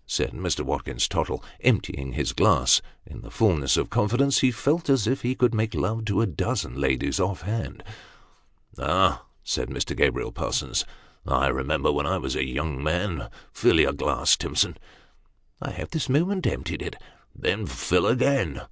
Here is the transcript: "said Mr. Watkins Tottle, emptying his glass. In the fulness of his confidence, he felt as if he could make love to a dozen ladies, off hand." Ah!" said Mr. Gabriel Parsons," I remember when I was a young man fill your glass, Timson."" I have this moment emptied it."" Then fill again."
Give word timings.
"said 0.08 0.32
Mr. 0.32 0.62
Watkins 0.64 1.06
Tottle, 1.06 1.44
emptying 1.60 2.14
his 2.14 2.32
glass. 2.32 2.82
In 3.06 3.20
the 3.20 3.30
fulness 3.30 3.76
of 3.76 3.86
his 3.86 3.90
confidence, 3.92 4.40
he 4.40 4.50
felt 4.50 4.90
as 4.90 5.06
if 5.06 5.22
he 5.22 5.36
could 5.36 5.54
make 5.54 5.72
love 5.72 6.04
to 6.06 6.20
a 6.20 6.26
dozen 6.26 6.74
ladies, 6.74 7.20
off 7.20 7.42
hand." 7.42 7.84
Ah!" 8.80 9.24
said 9.44 9.68
Mr. 9.68 9.96
Gabriel 9.96 10.32
Parsons," 10.32 10.84
I 11.28 11.46
remember 11.46 11.92
when 11.92 12.06
I 12.08 12.18
was 12.18 12.34
a 12.34 12.44
young 12.44 12.82
man 12.82 13.30
fill 13.52 13.78
your 13.78 13.92
glass, 13.92 14.36
Timson."" 14.36 14.78
I 15.62 15.70
have 15.70 15.90
this 15.92 16.08
moment 16.08 16.48
emptied 16.48 16.82
it."" 16.82 17.00
Then 17.32 17.64
fill 17.64 18.08
again." 18.08 18.62